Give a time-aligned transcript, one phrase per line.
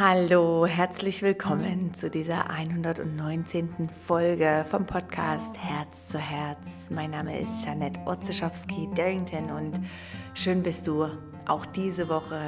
[0.00, 3.88] Hallo, herzlich willkommen zu dieser 119.
[4.06, 6.88] Folge vom Podcast Herz zu Herz.
[6.88, 9.80] Mein Name ist Janette Otzeschowski-Darrington und
[10.34, 11.08] schön bist du
[11.48, 12.40] auch diese Woche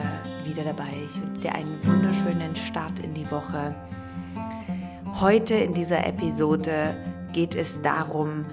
[0.45, 0.93] wieder dabei.
[1.05, 3.75] Ich wünsche dir einen wunderschönen Start in die Woche.
[5.21, 6.95] Heute in dieser Episode
[7.33, 8.47] geht es darum,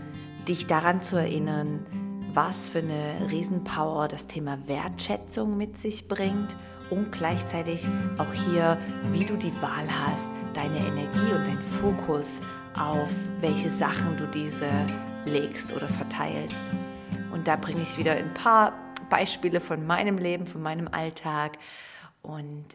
[0.48, 1.86] dich daran zu erinnern,
[2.34, 6.57] was für eine Riesenpower das Thema Wertschätzung mit sich bringt
[6.89, 8.77] und gleichzeitig auch hier,
[9.11, 12.41] wie du die Wahl hast, deine Energie und dein Fokus
[12.78, 13.09] auf
[13.41, 14.69] welche Sachen du diese
[15.25, 16.64] legst oder verteilst.
[17.31, 18.73] Und da bringe ich wieder ein paar
[19.09, 21.57] Beispiele von meinem Leben, von meinem Alltag
[22.21, 22.65] und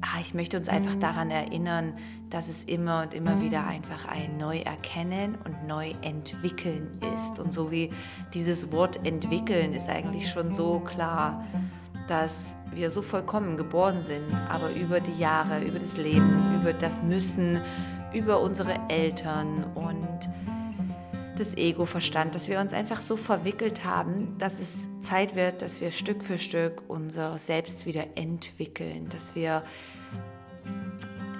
[0.00, 1.94] ah, ich möchte uns einfach daran erinnern,
[2.30, 7.38] dass es immer und immer wieder einfach ein Neuerkennen und Neuentwickeln ist.
[7.38, 7.90] Und so wie
[8.32, 11.44] dieses Wort entwickeln ist eigentlich schon so klar
[12.08, 17.02] dass wir so vollkommen geboren sind, aber über die Jahre, über das Leben, über das
[17.02, 17.60] Müssen,
[18.12, 20.28] über unsere Eltern und
[21.36, 25.90] das Ego-Verstand, dass wir uns einfach so verwickelt haben, dass es Zeit wird, dass wir
[25.90, 29.62] Stück für Stück unser Selbst wieder entwickeln, dass wir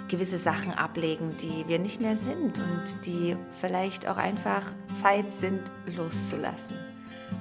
[0.09, 4.65] gewisse Sachen ablegen, die wir nicht mehr sind und die vielleicht auch einfach
[5.01, 6.84] Zeit sind loszulassen.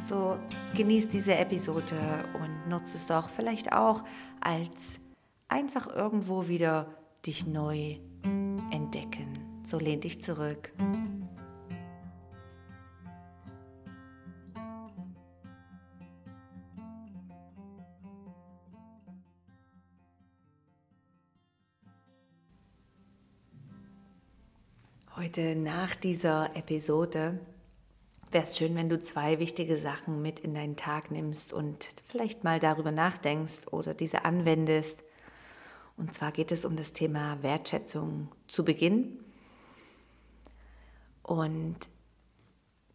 [0.01, 0.37] So
[0.75, 1.95] genieß diese Episode
[2.41, 4.03] und nutze es doch vielleicht auch
[4.41, 4.99] als
[5.47, 6.87] einfach irgendwo wieder
[7.25, 7.97] dich neu
[8.71, 9.61] entdecken.
[9.63, 10.71] So lehn dich zurück.
[25.15, 27.39] Heute nach dieser Episode
[28.33, 32.43] wäre es schön, wenn du zwei wichtige Sachen mit in deinen Tag nimmst und vielleicht
[32.43, 35.03] mal darüber nachdenkst oder diese anwendest.
[35.97, 39.19] Und zwar geht es um das Thema Wertschätzung zu Beginn.
[41.21, 41.77] Und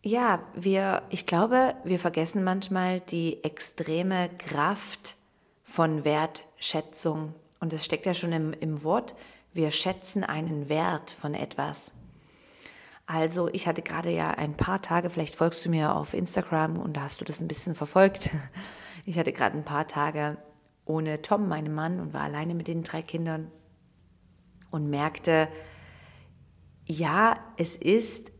[0.03, 5.17] ja, wir, ich glaube, wir vergessen manchmal die extreme Kraft
[5.63, 7.35] von Wertschätzung.
[7.61, 9.15] Und es steckt ja schon im, im Wort,
[9.53, 11.93] wir schätzen einen Wert von etwas.
[13.11, 16.95] Also ich hatte gerade ja ein paar Tage, vielleicht folgst du mir auf Instagram und
[16.95, 18.31] da hast du das ein bisschen verfolgt.
[19.07, 20.37] Ich hatte gerade ein paar Tage
[20.85, 23.51] ohne Tom, meinem Mann, und war alleine mit den drei Kindern
[24.71, 25.49] und merkte,
[26.85, 28.31] ja, es ist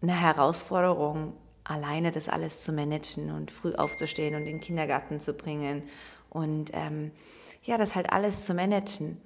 [0.00, 1.32] eine Herausforderung,
[1.64, 5.82] alleine das alles zu managen und früh aufzustehen und in den Kindergarten zu bringen
[6.28, 7.10] und ähm,
[7.64, 9.20] ja, das halt alles zu managen.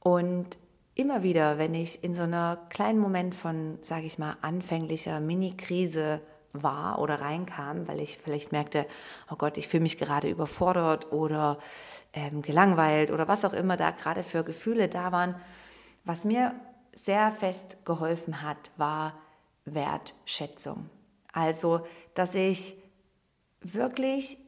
[0.00, 0.58] Und
[0.98, 6.20] immer wieder, wenn ich in so einer kleinen Moment von, sage ich mal, anfänglicher Mini-Krise
[6.52, 8.84] war oder reinkam, weil ich vielleicht merkte,
[9.30, 11.58] oh Gott, ich fühle mich gerade überfordert oder
[12.12, 15.36] ähm, gelangweilt oder was auch immer da gerade für Gefühle da waren.
[16.04, 16.52] Was mir
[16.92, 19.14] sehr fest geholfen hat, war
[19.66, 20.90] Wertschätzung.
[21.32, 22.74] Also, dass ich
[23.60, 24.38] wirklich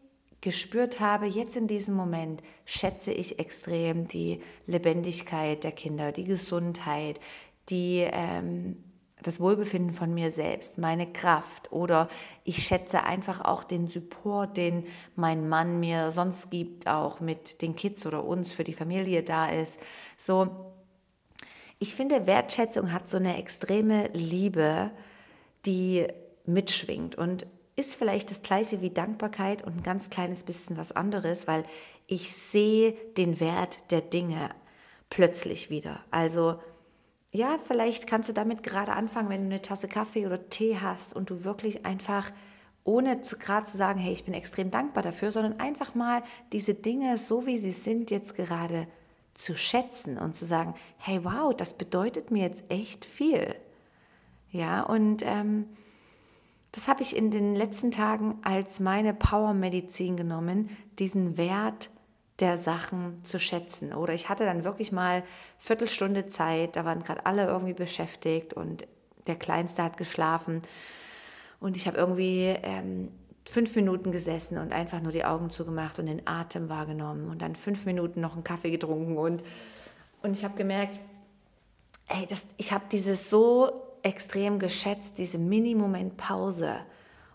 [0.40, 7.20] gespürt habe, jetzt in diesem Moment schätze ich extrem die Lebendigkeit der Kinder, die Gesundheit,
[7.68, 8.82] die, ähm,
[9.22, 12.08] das Wohlbefinden von mir selbst, meine Kraft oder
[12.44, 17.76] ich schätze einfach auch den Support, den mein Mann mir sonst gibt, auch mit den
[17.76, 19.78] Kids oder uns für die Familie da ist.
[20.16, 20.72] So,
[21.78, 24.90] ich finde, Wertschätzung hat so eine extreme Liebe,
[25.66, 26.06] die
[26.46, 27.46] mitschwingt und
[27.80, 31.64] ist vielleicht das gleiche wie Dankbarkeit und ein ganz kleines bisschen was anderes, weil
[32.06, 34.50] ich sehe den Wert der Dinge
[35.08, 36.00] plötzlich wieder.
[36.10, 36.60] Also
[37.32, 41.16] ja, vielleicht kannst du damit gerade anfangen, wenn du eine Tasse Kaffee oder Tee hast
[41.16, 42.30] und du wirklich einfach
[42.84, 47.18] ohne gerade zu sagen, hey, ich bin extrem dankbar dafür, sondern einfach mal diese Dinge
[47.18, 48.86] so wie sie sind jetzt gerade
[49.34, 53.54] zu schätzen und zu sagen, hey, wow, das bedeutet mir jetzt echt viel.
[54.50, 55.66] Ja, und ähm,
[56.72, 61.90] das habe ich in den letzten Tagen als meine Power-Medizin genommen, diesen Wert
[62.38, 63.92] der Sachen zu schätzen.
[63.92, 65.22] Oder ich hatte dann wirklich mal
[65.58, 68.86] Viertelstunde Zeit, da waren gerade alle irgendwie beschäftigt und
[69.26, 70.62] der Kleinste hat geschlafen.
[71.58, 73.10] Und ich habe irgendwie ähm,
[73.48, 77.56] fünf Minuten gesessen und einfach nur die Augen zugemacht und den Atem wahrgenommen und dann
[77.56, 79.42] fünf Minuten noch einen Kaffee getrunken und,
[80.22, 80.98] und ich habe gemerkt,
[82.08, 86.76] ey, das, ich habe dieses so extrem geschätzt, diese Mini-Moment Pause.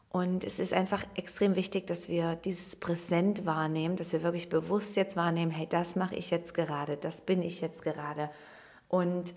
[0.09, 4.95] Und es ist einfach extrem wichtig, dass wir dieses Präsent wahrnehmen, dass wir wirklich bewusst
[4.95, 8.29] jetzt wahrnehmen, hey, das mache ich jetzt gerade, das bin ich jetzt gerade.
[8.87, 9.33] Und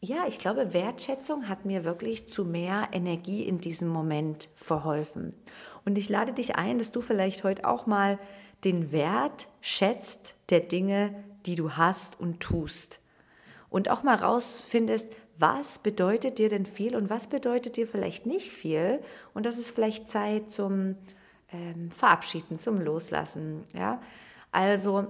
[0.00, 5.34] ja, ich glaube, Wertschätzung hat mir wirklich zu mehr Energie in diesem Moment verholfen.
[5.84, 8.18] Und ich lade dich ein, dass du vielleicht heute auch mal
[8.64, 11.14] den Wert schätzt der Dinge,
[11.46, 13.00] die du hast und tust.
[13.68, 18.50] Und auch mal rausfindest, was bedeutet dir denn viel und was bedeutet dir vielleicht nicht
[18.50, 19.00] viel.
[19.34, 20.96] Und das ist vielleicht Zeit zum
[21.52, 23.64] ähm, Verabschieden, zum Loslassen.
[23.74, 24.00] Ja?
[24.50, 25.06] Also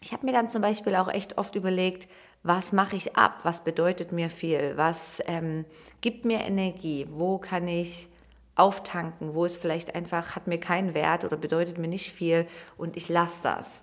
[0.00, 2.08] ich habe mir dann zum Beispiel auch echt oft überlegt,
[2.42, 5.64] was mache ich ab, was bedeutet mir viel, was ähm,
[6.00, 8.08] gibt mir Energie, wo kann ich
[8.54, 12.46] auftanken, wo es vielleicht einfach hat mir keinen Wert oder bedeutet mir nicht viel
[12.76, 13.82] und ich lasse das.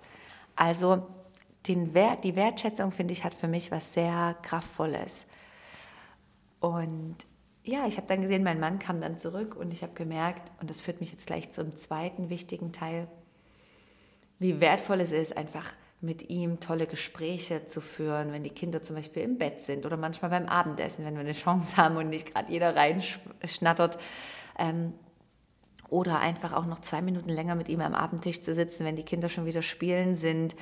[0.54, 1.06] Also
[1.68, 5.26] den Wert, die Wertschätzung, finde ich, hat für mich was sehr Kraftvolles.
[6.60, 7.16] Und
[7.64, 10.70] ja, ich habe dann gesehen, mein Mann kam dann zurück und ich habe gemerkt, und
[10.70, 13.08] das führt mich jetzt gleich zum zweiten wichtigen Teil,
[14.38, 18.96] wie wertvoll es ist, einfach mit ihm tolle Gespräche zu führen, wenn die Kinder zum
[18.96, 22.32] Beispiel im Bett sind oder manchmal beim Abendessen, wenn wir eine Chance haben und nicht
[22.32, 23.98] gerade jeder reinschnattert.
[24.58, 24.92] Ähm,
[25.88, 29.04] oder einfach auch noch zwei Minuten länger mit ihm am Abendtisch zu sitzen, wenn die
[29.04, 30.56] Kinder schon wieder spielen sind.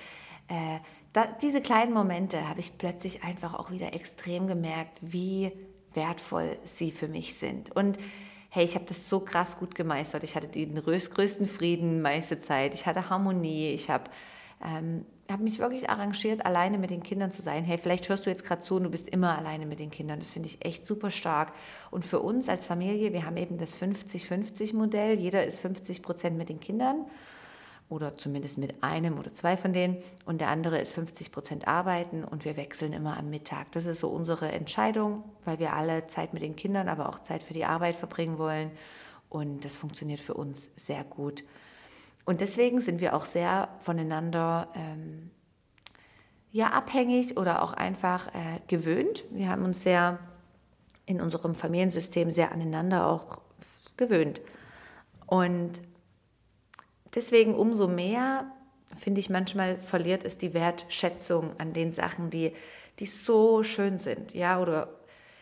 [0.48, 0.78] Äh,
[1.12, 5.52] da, diese kleinen Momente habe ich plötzlich einfach auch wieder extrem gemerkt, wie
[5.92, 7.74] wertvoll sie für mich sind.
[7.74, 7.98] Und
[8.50, 10.24] hey, ich habe das so krass gut gemeistert.
[10.24, 12.74] Ich hatte den größten Frieden meiste Zeit.
[12.74, 13.68] Ich hatte Harmonie.
[13.68, 14.10] Ich habe
[14.64, 17.64] ähm, habe mich wirklich arrangiert, alleine mit den Kindern zu sein.
[17.64, 20.18] Hey, vielleicht hörst du jetzt gerade zu und du bist immer alleine mit den Kindern.
[20.18, 21.52] Das finde ich echt super stark.
[21.90, 25.18] Und für uns als Familie, wir haben eben das 50-50-Modell.
[25.18, 27.06] Jeder ist 50 Prozent mit den Kindern
[27.88, 32.24] oder zumindest mit einem oder zwei von denen und der andere ist 50 Prozent arbeiten
[32.24, 33.72] und wir wechseln immer am Mittag.
[33.72, 37.42] Das ist so unsere Entscheidung, weil wir alle Zeit mit den Kindern, aber auch Zeit
[37.42, 38.70] für die Arbeit verbringen wollen
[39.28, 41.44] und das funktioniert für uns sehr gut.
[42.24, 45.30] Und deswegen sind wir auch sehr voneinander ähm,
[46.50, 49.24] ja, abhängig oder auch einfach äh, gewöhnt.
[49.30, 50.18] Wir haben uns sehr
[51.04, 53.40] in unserem Familiensystem sehr aneinander auch
[53.96, 54.40] gewöhnt.
[55.26, 55.82] Und
[57.14, 58.46] deswegen umso mehr,
[58.96, 62.52] finde ich, manchmal verliert es die Wertschätzung an den Sachen, die,
[62.98, 64.34] die so schön sind.
[64.34, 64.88] Ja, oder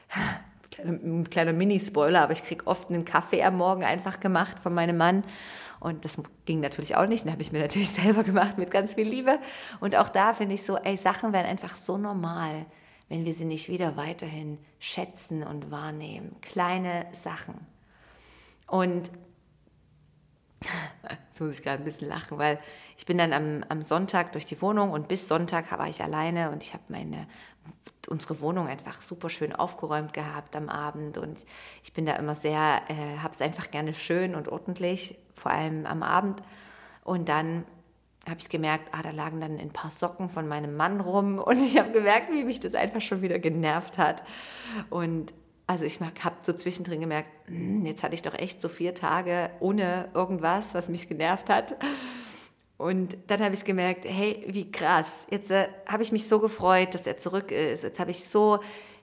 [0.84, 4.96] ein kleiner Mini-Spoiler, aber ich kriege oft einen Kaffee am Morgen einfach gemacht von meinem
[4.96, 5.24] Mann.
[5.80, 7.24] Und das ging natürlich auch nicht.
[7.24, 9.38] Den habe ich mir natürlich selber gemacht mit ganz viel Liebe.
[9.80, 12.66] Und auch da finde ich so, ey, Sachen werden einfach so normal,
[13.08, 16.36] wenn wir sie nicht wieder weiterhin schätzen und wahrnehmen.
[16.40, 17.66] Kleine Sachen.
[18.66, 19.10] Und
[21.42, 22.58] muss ich gerade ein bisschen lachen, weil
[22.96, 26.50] ich bin dann am, am Sonntag durch die Wohnung und bis Sonntag war ich alleine
[26.50, 27.26] und ich habe meine
[28.08, 31.38] unsere Wohnung einfach super schön aufgeräumt gehabt am Abend und
[31.82, 35.86] ich bin da immer sehr, äh, habe es einfach gerne schön und ordentlich, vor allem
[35.86, 36.42] am Abend.
[37.04, 37.64] Und dann
[38.28, 41.58] habe ich gemerkt, ah, da lagen dann ein paar Socken von meinem Mann rum und
[41.58, 44.24] ich habe gemerkt, wie mich das einfach schon wieder genervt hat.
[44.90, 45.32] Und
[45.66, 49.50] also ich habe so zwischendrin gemerkt, hm, jetzt hatte ich doch echt so vier Tage
[49.60, 51.76] ohne irgendwas, was mich genervt hat.
[52.78, 55.26] Und dann habe ich gemerkt, hey, wie krass.
[55.30, 57.84] Jetzt äh, habe ich mich so gefreut, dass er zurück ist.
[57.84, 58.58] Jetzt habe ich so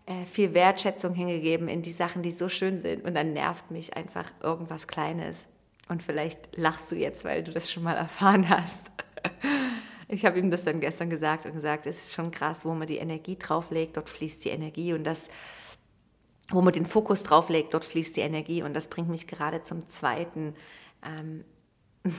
[0.06, 3.06] äh, viel Wertschätzung hingegeben in die Sachen, die so schön sind.
[3.06, 5.48] Und dann nervt mich einfach irgendwas Kleines.
[5.88, 8.92] Und vielleicht lachst du jetzt, weil du das schon mal erfahren hast.
[10.10, 12.88] Ich habe ihm das dann gestern gesagt und gesagt, es ist schon krass, wo man
[12.88, 15.30] die Energie drauflegt, dort fließt die Energie und das
[16.50, 18.64] wo man den Fokus drauf legt, dort fließt die Energie.
[18.64, 20.56] Und das bringt mich gerade zum zweiten.
[21.04, 21.44] Ähm,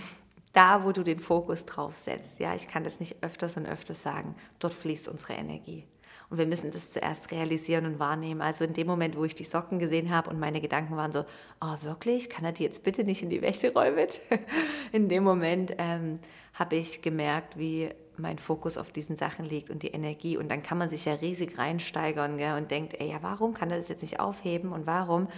[0.52, 4.02] da, wo du den Fokus drauf setzt, ja, ich kann das nicht öfters und öfters
[4.02, 5.86] sagen, dort fließt unsere Energie.
[6.28, 8.40] Und wir müssen das zuerst realisieren und wahrnehmen.
[8.40, 11.24] Also in dem Moment, wo ich die Socken gesehen habe und meine Gedanken waren so,
[11.60, 14.06] oh wirklich, kann er die jetzt bitte nicht in die Wäsche räumen?
[14.92, 16.20] in dem Moment ähm,
[16.54, 20.36] habe ich gemerkt, wie mein Fokus auf diesen Sachen liegt und die Energie.
[20.36, 23.70] Und dann kann man sich ja riesig reinsteigern gell, und denkt, ey, ja, warum kann
[23.70, 25.28] er das jetzt nicht aufheben und warum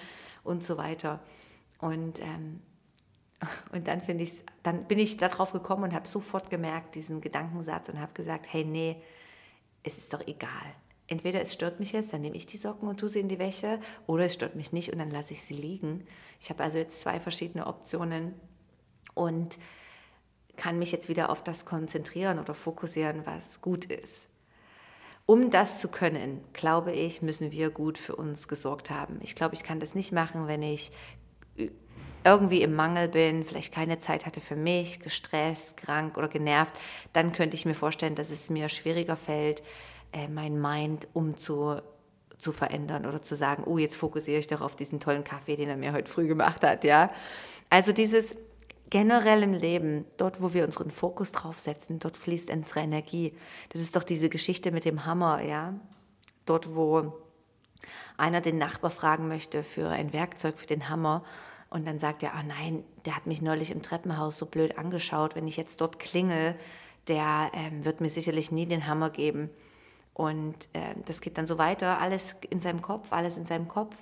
[0.45, 1.21] und so weiter.
[1.79, 2.61] Und, ähm,
[3.73, 8.01] und dann, ich, dann bin ich darauf gekommen und habe sofort gemerkt, diesen Gedankensatz und
[8.01, 8.97] habe gesagt, hey, nee,
[9.83, 10.49] es ist doch egal.
[11.09, 13.39] Entweder es stört mich jetzt, dann nehme ich die Socken und tue sie in die
[13.39, 16.07] Wäsche, oder es stört mich nicht und dann lasse ich sie liegen.
[16.41, 18.35] Ich habe also jetzt zwei verschiedene Optionen
[19.15, 19.59] und
[20.57, 24.27] kann mich jetzt wieder auf das konzentrieren oder fokussieren, was gut ist.
[25.25, 29.21] Um das zu können, glaube ich, müssen wir gut für uns gesorgt haben.
[29.23, 30.91] Ich glaube, ich kann das nicht machen, wenn ich
[32.25, 36.75] irgendwie im Mangel bin, vielleicht keine Zeit hatte für mich, gestresst, krank oder genervt,
[37.13, 39.63] dann könnte ich mir vorstellen, dass es mir schwieriger fällt,
[40.13, 41.77] äh, mein Mind umzu,
[42.39, 45.69] zu verändern oder zu sagen, oh, jetzt fokussiere ich doch auf diesen tollen Kaffee, den
[45.69, 47.11] er mir heute früh gemacht hat, ja.
[47.71, 48.35] Also dieses
[48.93, 53.33] generell im Leben, dort, wo wir unseren Fokus drauf setzen, dort fließt unsere Energie.
[53.71, 55.73] Das ist doch diese Geschichte mit dem Hammer, ja.
[56.45, 57.15] Dort, wo
[58.19, 61.25] einer den Nachbar fragen möchte für ein Werkzeug für den Hammer
[61.71, 65.37] Und dann sagt er, ah nein, der hat mich neulich im Treppenhaus so blöd angeschaut.
[65.37, 66.55] Wenn ich jetzt dort klingel,
[67.09, 69.49] der ähm, wird mir sicherlich nie den Hammer geben.
[70.13, 73.97] Und äh, das geht dann so weiter, alles in seinem Kopf, alles in seinem Kopf.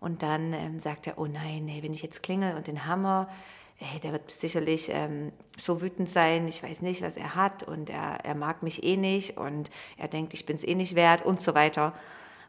[0.00, 3.30] Und dann ähm, sagt er, oh nein, nee, wenn ich jetzt klingel und den Hammer,
[3.78, 7.90] ey, der wird sicherlich ähm, so wütend sein, ich weiß nicht, was er hat und
[7.90, 11.24] er, er mag mich eh nicht und er denkt, ich bin es eh nicht wert
[11.24, 11.94] und so weiter.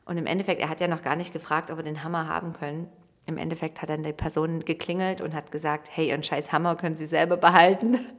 [0.05, 2.53] Und im Endeffekt, er hat ja noch gar nicht gefragt, ob er den Hammer haben
[2.53, 2.88] können
[3.25, 6.96] im Endeffekt hat dann die Person geklingelt und hat gesagt, hey, Ihren scheiß Hammer können
[6.96, 8.00] Sie selber behalten.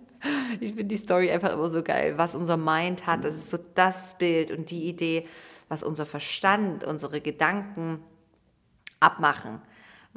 [0.61, 3.23] Ich finde die Story einfach immer so geil, was unser Mind hat.
[3.23, 5.29] Das ist so das Bild und die Idee,
[5.69, 8.03] was unser Verstand, unsere Gedanken
[8.99, 9.61] abmachen,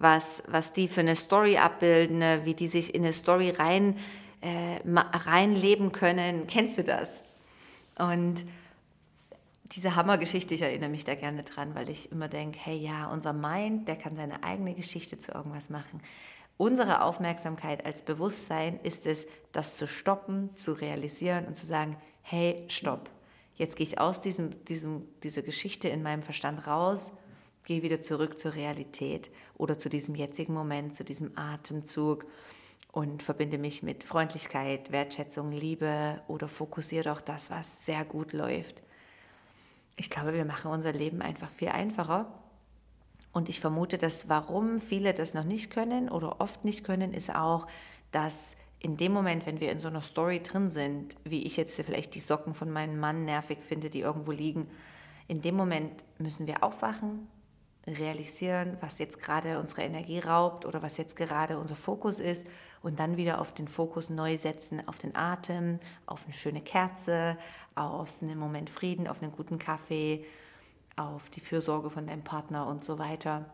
[0.02, 3.98] was, was die für eine Story abbilden, wie die sich in eine Story rein,
[4.42, 6.48] äh, reinleben können.
[6.48, 7.22] Kennst du das?
[7.98, 8.46] Und
[9.74, 13.34] diese Hammergeschichte, ich erinnere mich da gerne dran, weil ich immer denke, hey ja, unser
[13.34, 16.02] Mind, der kann seine eigene Geschichte zu irgendwas machen.
[16.58, 22.66] Unsere Aufmerksamkeit als Bewusstsein ist es, das zu stoppen, zu realisieren und zu sagen, hey,
[22.70, 23.10] stopp.
[23.56, 27.12] Jetzt gehe ich aus diesem, diesem, dieser Geschichte in meinem Verstand raus,
[27.70, 32.26] gehe wieder zurück zur Realität oder zu diesem jetzigen Moment, zu diesem Atemzug
[32.92, 38.84] und verbinde mich mit Freundlichkeit, Wertschätzung, Liebe oder fokussiere auch das, was sehr gut läuft
[40.00, 42.26] ich glaube, wir machen unser Leben einfach viel einfacher.
[43.34, 47.36] Und ich vermute, dass warum viele das noch nicht können oder oft nicht können, ist
[47.36, 47.68] auch,
[48.12, 51.76] dass in dem Moment, wenn wir in so einer Story drin sind, wie ich jetzt
[51.76, 54.68] vielleicht die Socken von meinem Mann nervig finde, die irgendwo liegen,
[55.28, 57.28] in dem Moment müssen wir aufwachen,
[57.94, 62.48] realisieren, was jetzt gerade unsere Energie raubt oder was jetzt gerade unser Fokus ist
[62.82, 67.38] und dann wieder auf den Fokus neu setzen, auf den Atem, auf eine schöne Kerze,
[67.76, 70.26] auf einen Moment Frieden, auf einen guten Kaffee,
[70.96, 73.46] auf die Fürsorge von deinem Partner und so weiter.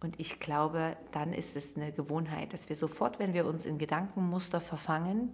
[0.00, 3.78] Und ich glaube, dann ist es eine Gewohnheit, dass wir sofort, wenn wir uns in
[3.78, 5.30] Gedankenmuster verfangen,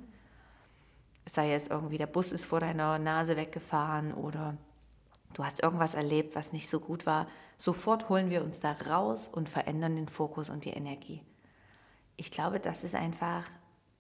[1.27, 4.57] sei es irgendwie der Bus ist vor deiner Nase weggefahren oder
[5.35, 7.27] du hast irgendwas erlebt, was nicht so gut war,
[7.65, 11.23] sofort holen wir uns da raus und verändern den Fokus und die Energie.
[12.19, 13.49] Ich glaube, das ist einfach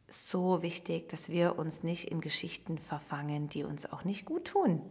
[0.07, 4.83] so wichtig, dass wir uns nicht in Geschichten verfangen, die uns auch nicht gut tun.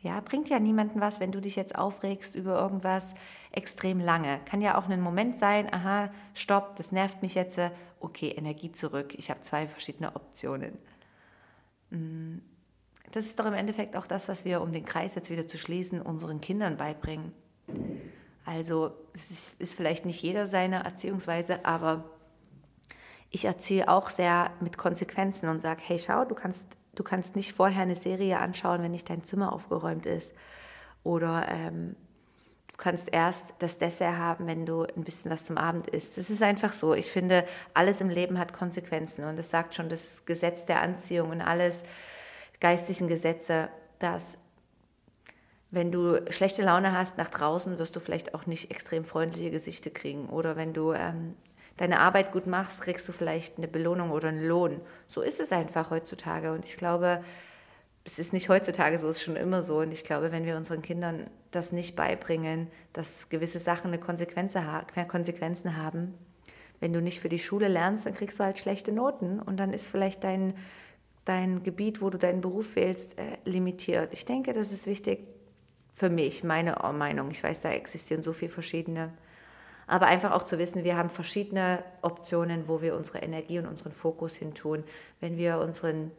[0.00, 3.14] Ja, bringt ja niemanden was, wenn du dich jetzt aufregst über irgendwas
[3.52, 4.40] extrem lange.
[4.46, 7.60] Kann ja auch ein Moment sein, aha, stopp, das nervt mich jetzt.
[8.00, 9.12] Okay, Energie zurück.
[9.18, 10.78] Ich habe zwei verschiedene Optionen.
[11.90, 12.38] Mm,
[13.12, 15.58] das ist doch im Endeffekt auch das, was wir, um den Kreis jetzt wieder zu
[15.58, 17.34] schließen, unseren Kindern beibringen.
[18.44, 22.04] Also es ist, vielleicht nicht jeder seine Erziehungsweise, aber
[23.30, 27.52] ich erzähle auch sehr mit Konsequenzen und sage, hey, schau, du kannst, du kannst nicht
[27.52, 30.34] vorher eine Serie anschauen, wenn nicht dein Zimmer aufgeräumt ist.
[31.04, 31.94] Oder ähm,
[32.68, 36.18] du kannst erst das Dessert haben, wenn du ein bisschen was zum Abend isst.
[36.18, 36.94] Das ist einfach so.
[36.94, 39.24] Ich finde, alles im Leben hat Konsequenzen.
[39.24, 41.84] Und das sagt schon das Gesetz der Anziehung und alles
[42.58, 43.68] geistlichen Gesetze,
[44.00, 44.38] dass
[45.70, 49.90] wenn du schlechte Laune hast nach draußen, wirst du vielleicht auch nicht extrem freundliche Gesichter
[49.90, 50.28] kriegen.
[50.28, 51.36] Oder wenn du ähm,
[51.76, 54.80] deine Arbeit gut machst, kriegst du vielleicht eine Belohnung oder einen Lohn.
[55.06, 56.52] So ist es einfach heutzutage.
[56.52, 57.22] Und ich glaube,
[58.04, 59.78] es ist nicht heutzutage so, es ist schon immer so.
[59.78, 64.56] Und ich glaube, wenn wir unseren Kindern das nicht beibringen, dass gewisse Sachen eine Konsequenz,
[65.06, 66.14] Konsequenzen haben,
[66.80, 69.72] wenn du nicht für die Schule lernst, dann kriegst du halt schlechte Noten und dann
[69.72, 70.54] ist vielleicht dein,
[71.24, 74.12] dein Gebiet, wo du deinen Beruf wählst, äh, limitiert.
[74.14, 75.20] Ich denke, das ist wichtig
[76.00, 77.30] für mich, meine Meinung.
[77.30, 79.12] Ich weiß, da existieren so viele verschiedene
[79.90, 83.90] aber einfach auch zu wissen, wir haben verschiedene Optionen, wo wir unsere Energie und unseren
[83.90, 84.84] Fokus hin tun.
[85.18, 86.12] Wenn wir unseren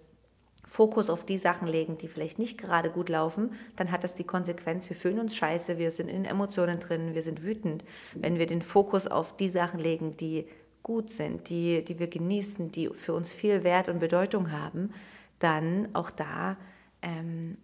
[0.67, 4.25] Fokus auf die Sachen legen, die vielleicht nicht gerade gut laufen, dann hat das die
[4.25, 7.85] Konsequenz, wir fühlen uns scheiße, wir sind in Emotionen drin, wir sind wütend.
[8.13, 10.47] Wenn wir den Fokus auf die Sachen legen, die
[10.83, 14.93] gut sind, die, die wir genießen, die für uns viel Wert und Bedeutung haben,
[15.39, 16.57] dann auch da
[17.01, 17.55] ähm,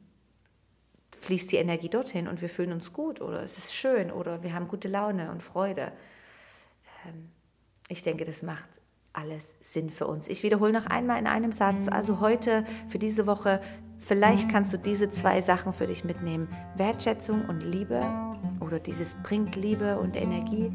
[1.19, 4.53] fließt die Energie dorthin und wir fühlen uns gut oder es ist schön oder wir
[4.53, 5.91] haben gute Laune und Freude.
[7.05, 7.29] Ähm,
[7.89, 8.67] ich denke, das macht
[9.13, 10.27] alles Sinn für uns.
[10.27, 13.61] Ich wiederhole noch einmal in einem Satz, also heute für diese Woche,
[13.97, 16.47] vielleicht kannst du diese zwei Sachen für dich mitnehmen.
[16.75, 17.99] Wertschätzung und Liebe
[18.59, 20.71] oder dieses bringt Liebe und Energie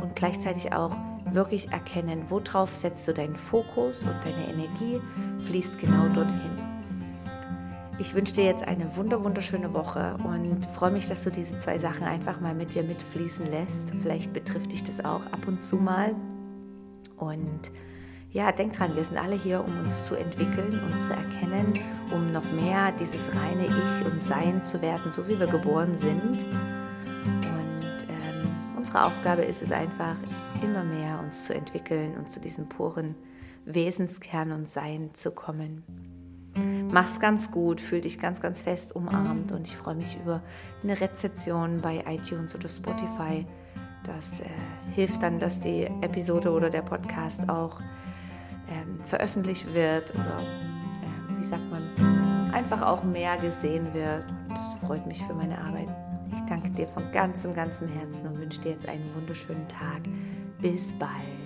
[0.00, 0.96] und gleichzeitig auch
[1.32, 5.00] wirklich erkennen, worauf setzt du deinen Fokus und deine Energie
[5.46, 6.59] fließt genau dorthin.
[8.00, 11.76] Ich wünsche dir jetzt eine wunder wunderschöne Woche und freue mich, dass du diese zwei
[11.76, 13.92] Sachen einfach mal mit dir mitfließen lässt.
[14.00, 16.14] Vielleicht betrifft dich das auch ab und zu mal.
[17.18, 17.70] Und
[18.30, 21.74] ja, denk dran, wir sind alle hier, um uns zu entwickeln und zu erkennen,
[22.14, 26.46] um noch mehr dieses reine Ich und Sein zu werden, so wie wir geboren sind.
[26.46, 30.16] Und ähm, uns unsere Aufgabe ist es einfach,
[30.62, 33.14] immer mehr uns zu entwickeln und zu diesem puren
[33.66, 36.09] Wesenskern und Sein zu kommen.
[36.92, 40.42] Mach's ganz gut, fühl dich ganz, ganz fest umarmt und ich freue mich über
[40.82, 43.46] eine Rezeption bei iTunes oder Spotify.
[44.04, 44.44] Das äh,
[44.94, 47.80] hilft dann, dass die Episode oder der Podcast auch
[48.68, 54.24] ähm, veröffentlicht wird oder äh, wie sagt man, einfach auch mehr gesehen wird.
[54.48, 55.88] Das freut mich für meine Arbeit.
[56.32, 60.02] Ich danke dir von ganzem, ganzem Herzen und wünsche dir jetzt einen wunderschönen Tag.
[60.60, 61.39] Bis bald.